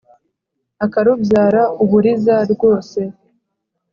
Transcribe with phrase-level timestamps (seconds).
[0.85, 2.99] akarubyara uburiza, rwose